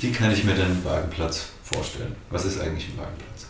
Wie 0.00 0.12
kann 0.12 0.30
ich 0.30 0.44
mir 0.44 0.54
denn 0.54 0.66
einen 0.66 0.84
Wagenplatz 0.84 1.48
vorstellen? 1.62 2.14
Was 2.30 2.44
ist 2.44 2.60
eigentlich 2.60 2.88
ein 2.88 2.98
Wagenplatz? 2.98 3.48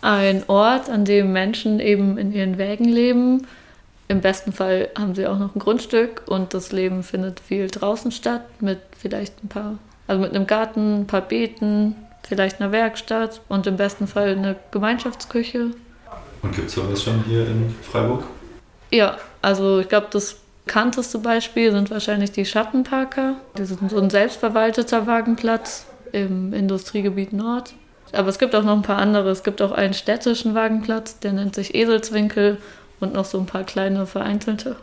Ein 0.00 0.44
Ort, 0.48 0.88
an 0.88 1.04
dem 1.04 1.32
Menschen 1.32 1.80
eben 1.80 2.16
in 2.18 2.32
ihren 2.32 2.58
Wägen 2.58 2.84
leben. 2.84 3.46
Im 4.08 4.20
besten 4.20 4.52
Fall 4.52 4.88
haben 4.98 5.14
sie 5.14 5.26
auch 5.26 5.38
noch 5.38 5.54
ein 5.54 5.58
Grundstück 5.58 6.22
und 6.26 6.54
das 6.54 6.72
Leben 6.72 7.02
findet 7.02 7.40
viel 7.40 7.68
draußen 7.68 8.12
statt, 8.12 8.42
mit 8.60 8.80
vielleicht 8.98 9.42
ein 9.42 9.48
paar, 9.48 9.78
also 10.06 10.20
mit 10.20 10.34
einem 10.34 10.46
Garten, 10.46 11.00
ein 11.00 11.06
paar 11.06 11.22
Beeten, 11.22 11.96
vielleicht 12.26 12.60
einer 12.60 12.72
Werkstatt 12.72 13.40
und 13.48 13.66
im 13.66 13.76
besten 13.76 14.06
Fall 14.06 14.36
eine 14.36 14.56
Gemeinschaftsküche. 14.70 15.70
Und 16.42 16.54
gibt 16.54 16.68
es 16.68 16.74
sowas 16.74 17.02
schon 17.02 17.24
hier 17.24 17.46
in 17.46 17.74
Freiburg? 17.82 18.24
Ja, 18.90 19.18
also 19.40 19.80
ich 19.80 19.88
glaube, 19.88 20.08
das 20.10 20.36
bekannteste 20.64 21.18
Beispiel 21.18 21.72
sind 21.72 21.90
wahrscheinlich 21.90 22.32
die 22.32 22.44
Schattenparker. 22.44 23.36
Die 23.58 23.64
sind 23.64 23.90
so 23.90 23.98
ein 23.98 24.10
selbstverwalteter 24.10 25.06
Wagenplatz 25.06 25.86
im 26.12 26.52
Industriegebiet 26.52 27.32
Nord. 27.32 27.74
Aber 28.12 28.28
es 28.28 28.38
gibt 28.38 28.54
auch 28.54 28.62
noch 28.62 28.76
ein 28.76 28.82
paar 28.82 28.98
andere. 28.98 29.30
Es 29.30 29.42
gibt 29.42 29.60
auch 29.60 29.72
einen 29.72 29.94
städtischen 29.94 30.54
Wagenplatz, 30.54 31.18
der 31.18 31.32
nennt 31.32 31.54
sich 31.54 31.74
Eselswinkel 31.74 32.58
und 33.00 33.12
noch 33.12 33.24
so 33.24 33.38
ein 33.38 33.46
paar 33.46 33.64
kleine 33.64 34.06
vereinzelte. 34.06 34.76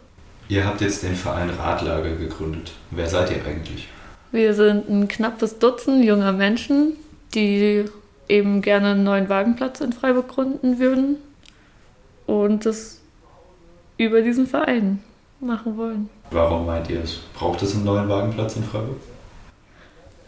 Ihr 0.49 0.66
habt 0.66 0.81
jetzt 0.81 1.03
den 1.03 1.16
Verein 1.16 1.49
Radlager 1.49 2.16
gegründet. 2.16 2.73
Wer 2.91 3.08
seid 3.08 3.31
ihr 3.31 3.45
eigentlich? 3.45 3.88
Wir 4.31 4.53
sind 4.53 4.89
ein 4.89 5.08
knappes 5.08 5.59
Dutzend 5.59 6.03
junger 6.03 6.34
Menschen, 6.34 6.98
die 7.34 7.86
eben 8.27 8.61
gerne 8.61 8.91
einen 8.91 9.03
neuen 9.03 9.30
Wagenplatz 9.30 9.81
in 9.81 9.94
Freiburg 9.94 10.27
gründen 10.27 10.80
würden 10.80 11.17
und 12.27 12.66
das 12.66 13.00
über 13.98 14.22
diesen 14.22 14.48
Verein 14.48 15.02
machen 15.41 15.77
wollen. 15.77 16.09
Warum 16.31 16.66
meint 16.66 16.90
ihr 16.90 17.02
es? 17.02 17.20
Braucht 17.34 17.62
es 17.62 17.76
einen 17.76 17.84
neuen 17.84 18.08
Wagenplatz 18.08 18.55
in 18.55 18.63
Freiburg? 18.63 18.98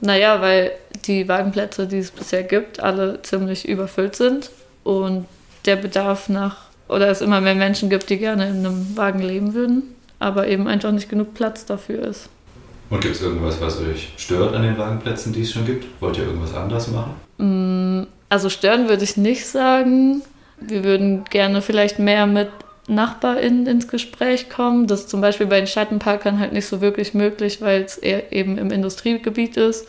Naja, 0.02 0.42
weil 0.42 0.72
die 1.06 1.28
Wagenplätze, 1.30 1.88
die 1.88 2.00
es 2.00 2.12
bisher 2.12 2.44
gibt, 2.44 2.82
alle 2.82 3.22
ziemlich 3.22 3.68
überfüllt 3.68 4.16
sind 4.16 4.52
und 4.84 5.26
der 5.66 5.78
Bedarf 5.78 6.28
nach, 6.28 6.58
oder 6.90 7.08
es 7.08 7.22
immer 7.22 7.40
mehr 7.40 7.56
Menschen 7.56 7.90
gibt, 7.90 8.10
die 8.10 8.18
gerne 8.18 8.50
in 8.50 8.66
einem 8.66 8.98
Wagen 8.98 9.22
leben 9.22 9.54
würden, 9.54 9.96
aber 10.20 10.48
eben 10.48 10.68
einfach 10.68 10.92
nicht 10.92 11.10
genug 11.10 11.34
Platz 11.34 11.66
dafür 11.66 12.04
ist. 12.04 12.30
Und 12.90 13.02
gibt 13.02 13.16
es 13.16 13.22
irgendwas, 13.22 13.62
was 13.62 13.80
euch 13.80 14.12
stört 14.18 14.54
an 14.54 14.64
den 14.64 14.78
Wagenplätzen, 14.78 15.32
die 15.32 15.42
es 15.42 15.52
schon 15.54 15.66
gibt? 15.66 15.86
Wollt 16.02 16.18
ihr 16.18 16.26
irgendwas 16.26 16.54
anders 16.54 16.90
machen? 16.90 17.14
Mm, 17.38 18.08
also 18.30 18.50
stören 18.50 18.90
würde 18.90 19.04
ich 19.04 19.16
nicht 19.16 19.46
sagen. 19.46 20.22
Wir 20.60 20.84
würden 20.84 21.24
gerne 21.26 21.62
vielleicht 21.62 21.98
mehr 21.98 22.28
mit 22.28 22.50
NachbarInnen 22.88 23.66
ins 23.68 23.88
Gespräch 23.88 24.50
kommen. 24.50 24.88
Das 24.88 25.02
ist 25.02 25.10
zum 25.10 25.22
Beispiel 25.22 25.48
bei 25.48 25.58
den 25.58 25.68
Schattenparkern 25.68 26.40
halt 26.40 26.54
nicht 26.54 26.68
so 26.68 26.82
wirklich 26.82 27.14
möglich, 27.14 27.62
weil 27.62 27.84
es 27.84 27.98
eben 27.98 28.58
im 28.58 28.72
Industriegebiet 28.72 29.58
ist. 29.58 29.88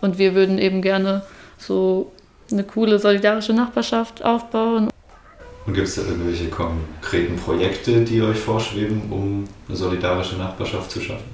Und 0.00 0.18
wir 0.18 0.34
würden 0.34 0.58
eben 0.58 0.82
gerne 0.82 1.22
so 1.58 2.12
eine 2.50 2.64
coole 2.64 2.98
solidarische 2.98 3.52
Nachbarschaft 3.52 4.24
aufbauen. 4.24 4.90
Und 5.64 5.74
gibt 5.74 5.86
es 5.86 5.94
da 5.94 6.02
irgendwelche 6.02 6.48
konkreten 6.48 7.36
Projekte, 7.36 8.02
die 8.02 8.20
euch 8.20 8.38
vorschweben, 8.38 9.02
um 9.10 9.44
eine 9.68 9.76
solidarische 9.76 10.36
Nachbarschaft 10.36 10.90
zu 10.90 11.00
schaffen? 11.00 11.30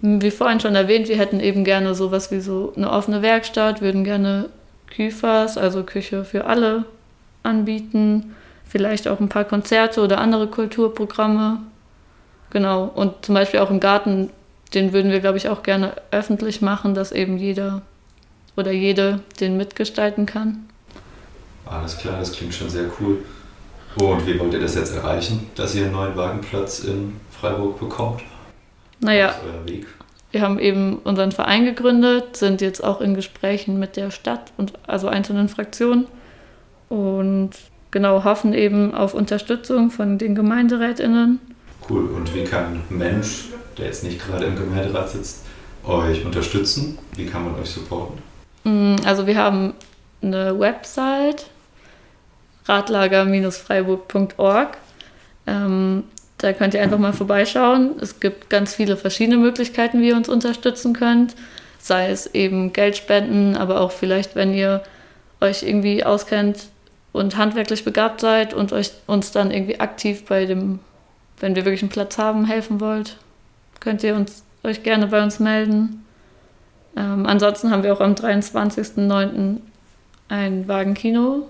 Wie 0.00 0.30
vorhin 0.30 0.60
schon 0.60 0.76
erwähnt, 0.76 1.08
wir 1.08 1.16
hätten 1.16 1.40
eben 1.40 1.64
gerne 1.64 1.94
sowas 1.94 2.30
wie 2.30 2.40
so 2.40 2.72
eine 2.76 2.90
offene 2.92 3.22
Werkstatt, 3.22 3.80
würden 3.80 4.04
gerne 4.04 4.50
Küfers, 4.86 5.58
also 5.58 5.82
Küche 5.82 6.24
für 6.24 6.44
alle, 6.44 6.84
anbieten 7.42 8.34
vielleicht 8.66 9.08
auch 9.08 9.20
ein 9.20 9.28
paar 9.28 9.44
Konzerte 9.44 10.00
oder 10.02 10.18
andere 10.18 10.48
Kulturprogramme. 10.48 11.58
Genau. 12.50 12.84
Und 12.84 13.24
zum 13.24 13.34
Beispiel 13.34 13.60
auch 13.60 13.70
im 13.70 13.80
Garten, 13.80 14.30
den 14.74 14.92
würden 14.92 15.12
wir, 15.12 15.20
glaube 15.20 15.38
ich, 15.38 15.48
auch 15.48 15.62
gerne 15.62 15.94
öffentlich 16.10 16.62
machen, 16.62 16.94
dass 16.94 17.12
eben 17.12 17.38
jeder 17.38 17.82
oder 18.56 18.72
jede 18.72 19.20
den 19.40 19.56
mitgestalten 19.56 20.26
kann. 20.26 20.68
Alles 21.66 21.96
klar, 21.98 22.18
das 22.18 22.32
klingt 22.32 22.54
schon 22.54 22.68
sehr 22.68 22.90
cool. 23.00 23.18
Und 23.96 24.26
wie 24.26 24.38
wollt 24.38 24.52
ihr 24.52 24.60
das 24.60 24.74
jetzt 24.74 24.94
erreichen, 24.94 25.48
dass 25.54 25.74
ihr 25.74 25.84
einen 25.84 25.92
neuen 25.92 26.16
Wagenplatz 26.16 26.80
in 26.80 27.16
Freiburg 27.30 27.78
bekommt? 27.78 28.22
Naja, 29.00 29.34
wir 30.30 30.40
haben 30.40 30.58
eben 30.58 30.98
unseren 30.98 31.30
Verein 31.30 31.64
gegründet, 31.64 32.36
sind 32.36 32.60
jetzt 32.60 32.82
auch 32.82 33.00
in 33.00 33.14
Gesprächen 33.14 33.78
mit 33.78 33.96
der 33.96 34.10
Stadt 34.10 34.52
und 34.56 34.72
also 34.88 35.06
einzelnen 35.06 35.48
Fraktionen 35.48 36.06
und 36.88 37.50
genau 37.94 38.24
hoffen 38.24 38.52
eben 38.52 38.92
auf 38.92 39.14
Unterstützung 39.14 39.90
von 39.90 40.18
den 40.18 40.34
GemeinderätInnen. 40.34 41.40
Cool. 41.88 42.10
Und 42.10 42.34
wie 42.34 42.44
kann 42.44 42.82
ein 42.90 42.90
Mensch, 42.90 43.46
der 43.78 43.86
jetzt 43.86 44.04
nicht 44.04 44.22
gerade 44.22 44.44
im 44.44 44.56
Gemeinderat 44.56 45.08
sitzt, 45.08 45.46
euch 45.86 46.22
unterstützen? 46.26 46.98
Wie 47.16 47.24
kann 47.24 47.44
man 47.44 47.54
euch 47.54 47.70
supporten? 47.70 48.18
Mm, 48.64 48.96
also 49.06 49.26
wir 49.26 49.38
haben 49.38 49.72
eine 50.20 50.58
Website, 50.58 51.46
radlager-freiburg.org. 52.66 54.76
Ähm, 55.46 56.04
da 56.38 56.52
könnt 56.52 56.74
ihr 56.74 56.82
einfach 56.82 56.98
mal 56.98 57.12
vorbeischauen. 57.12 57.92
Es 58.00 58.18
gibt 58.20 58.50
ganz 58.50 58.74
viele 58.74 58.96
verschiedene 58.96 59.38
Möglichkeiten, 59.38 60.00
wie 60.00 60.08
ihr 60.08 60.16
uns 60.16 60.28
unterstützen 60.28 60.94
könnt. 60.94 61.36
Sei 61.78 62.10
es 62.10 62.34
eben 62.34 62.72
Geldspenden, 62.72 63.56
aber 63.56 63.80
auch 63.80 63.92
vielleicht, 63.92 64.34
wenn 64.34 64.52
ihr 64.52 64.82
euch 65.40 65.62
irgendwie 65.62 66.02
auskennt 66.02 66.73
und 67.14 67.36
handwerklich 67.36 67.84
begabt 67.84 68.20
seid 68.20 68.52
und 68.54 68.72
euch, 68.72 68.90
uns 69.06 69.30
dann 69.30 69.52
irgendwie 69.52 69.78
aktiv 69.78 70.24
bei 70.24 70.46
dem, 70.46 70.80
wenn 71.38 71.54
wir 71.54 71.64
wirklich 71.64 71.82
einen 71.82 71.90
Platz 71.90 72.18
haben, 72.18 72.44
helfen 72.44 72.80
wollt, 72.80 73.18
könnt 73.78 74.02
ihr 74.02 74.16
uns, 74.16 74.42
euch 74.64 74.82
gerne 74.82 75.06
bei 75.06 75.22
uns 75.22 75.38
melden. 75.38 76.04
Ähm, 76.96 77.24
ansonsten 77.24 77.70
haben 77.70 77.84
wir 77.84 77.92
auch 77.92 78.00
am 78.00 78.14
23.09. 78.14 79.58
ein 80.28 80.68
Wagenkino. 80.68 81.46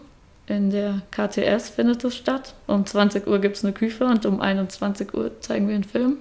In 0.47 0.69
der 0.69 1.01
KTS 1.11 1.71
findet 1.71 2.05
es 2.05 2.15
statt. 2.15 2.53
Um 2.67 2.85
20 2.85 3.27
Uhr 3.27 3.39
gibt 3.39 3.57
es 3.57 3.65
eine 3.65 3.73
Küche 3.73 4.05
und 4.05 4.27
um 4.27 4.43
21 4.43 5.15
Uhr 5.15 5.41
zeigen 5.41 5.67
wir 5.67 5.77
einen 5.77 5.85
Film. 5.85 6.19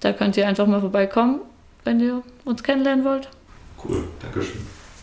Da 0.00 0.12
könnt 0.12 0.36
ihr 0.36 0.46
einfach 0.46 0.66
mal 0.66 0.80
vorbeikommen, 0.80 1.40
wenn 1.84 2.00
ihr 2.00 2.22
uns 2.44 2.62
kennenlernen 2.62 3.06
wollt. 3.06 3.30
Cool, 3.82 4.04
Dankeschön. 4.20 4.81